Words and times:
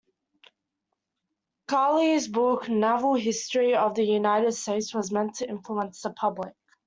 Carey's 1.67 2.27
book 2.27 2.67
"Naval 2.67 3.13
History 3.13 3.75
of 3.75 3.93
the 3.93 4.03
United 4.03 4.53
States," 4.53 4.95
was 4.95 5.11
meant 5.11 5.35
to 5.35 5.47
influence 5.47 6.01
the 6.01 6.09
public. 6.09 6.55